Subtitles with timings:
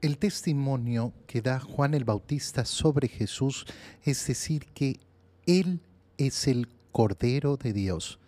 [0.00, 3.66] El testimonio que da Juan el Bautista sobre Jesús
[4.02, 4.98] es decir que
[5.44, 5.80] Él
[6.16, 8.18] es el Cordero de Dios.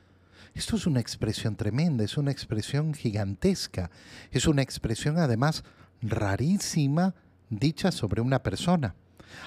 [0.52, 3.90] Esto es una expresión tremenda, es una expresión gigantesca,
[4.30, 5.64] es una expresión además
[6.02, 7.14] rarísima
[7.48, 8.94] dicha sobre una persona.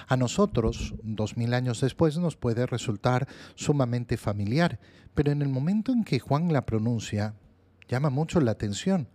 [0.08, 4.80] A nosotros, dos mil años después, nos puede resultar sumamente familiar,
[5.14, 7.34] pero en el momento en que Juan la pronuncia,
[7.88, 9.06] llama mucho la atención.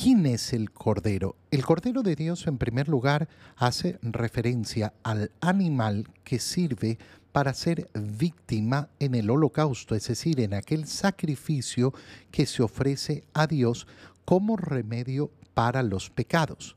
[0.00, 1.34] ¿Quién es el Cordero?
[1.50, 6.98] El Cordero de Dios, en primer lugar, hace referencia al animal que sirve
[7.32, 11.92] para ser víctima en el holocausto, es decir, en aquel sacrificio
[12.30, 13.88] que se ofrece a Dios
[14.24, 16.76] como remedio para los pecados.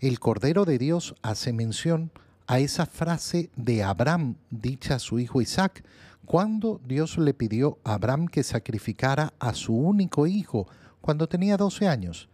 [0.00, 2.12] El Cordero de Dios hace mención
[2.46, 5.82] a esa frase de Abraham dicha a su hijo Isaac,
[6.26, 10.66] cuando Dios le pidió a Abraham que sacrificara a su único hijo
[11.00, 12.28] cuando tenía 12 años,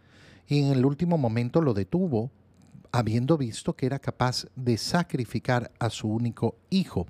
[0.47, 2.31] y en el último momento lo detuvo,
[2.91, 7.05] habiendo visto que era capaz de sacrificar a su único hijo.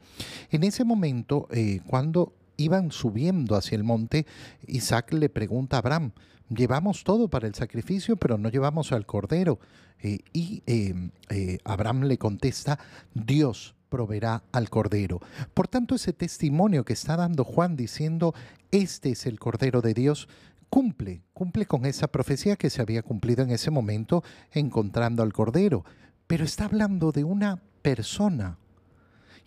[0.52, 4.25] En ese momento, eh, cuando iban subiendo hacia el monte,
[4.67, 6.11] Isaac le pregunta a Abraham,
[6.49, 9.59] llevamos todo para el sacrificio, pero no llevamos al cordero.
[10.02, 12.80] Eh, y eh, Abraham le contesta,
[13.13, 15.19] Dios proveerá al cordero.
[15.53, 18.33] Por tanto, ese testimonio que está dando Juan diciendo,
[18.71, 20.27] este es el cordero de Dios,
[20.69, 25.85] cumple, cumple con esa profecía que se había cumplido en ese momento encontrando al cordero.
[26.27, 28.58] Pero está hablando de una persona.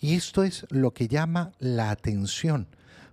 [0.00, 2.66] Y esto es lo que llama la atención.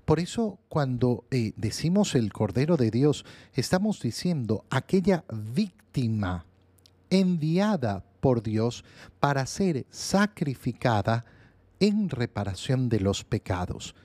[0.05, 6.45] Por eso cuando eh, decimos el Cordero de Dios, estamos diciendo aquella víctima
[7.09, 8.83] enviada por Dios
[9.21, 11.23] para ser sacrificada
[11.79, 13.95] en reparación de los pecados.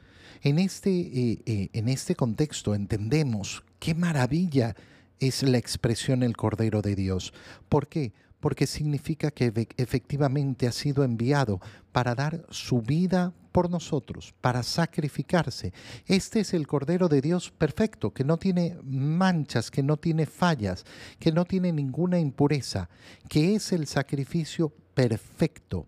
[0.43, 4.77] En este, eh, eh, en este contexto entendemos qué maravilla
[5.19, 7.35] es la expresión el Cordero de Dios.
[7.69, 8.13] ¿Por qué?
[8.43, 11.61] Porque significa que efectivamente ha sido enviado
[11.93, 15.73] para dar su vida por nosotros, para sacrificarse.
[16.07, 20.85] Este es el Cordero de Dios perfecto, que no tiene manchas, que no tiene fallas,
[21.21, 22.89] que no tiene ninguna impureza,
[23.29, 25.87] que es el sacrificio perfecto.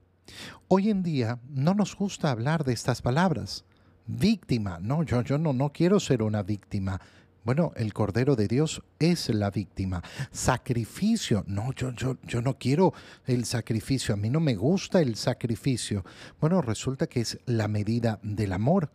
[0.68, 3.64] Hoy en día no nos gusta hablar de estas palabras.
[4.06, 7.00] Víctima, no, yo, yo no, no quiero ser una víctima.
[7.44, 10.02] Bueno, el Cordero de Dios es la víctima.
[10.30, 11.44] Sacrificio.
[11.46, 12.94] No, yo, yo, yo no quiero
[13.26, 14.14] el sacrificio.
[14.14, 16.06] A mí no me gusta el sacrificio.
[16.40, 18.90] Bueno, resulta que es la medida del amor.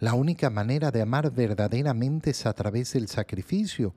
[0.00, 3.94] La única manera de amar verdaderamente es a través del sacrificio,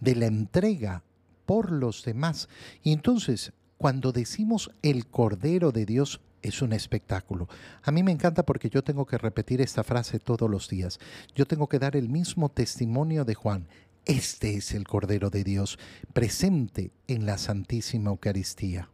[0.00, 1.02] de la entrega
[1.46, 2.46] por los demás.
[2.82, 7.48] Y entonces, cuando decimos el Cordero de Dios es un espectáculo.
[7.82, 10.98] A mí me encanta porque yo tengo que repetir esta frase todos los días.
[11.34, 13.68] Yo tengo que dar el mismo testimonio de Juan.
[14.04, 15.78] Este es el Cordero de Dios
[16.12, 18.88] presente en la Santísima Eucaristía.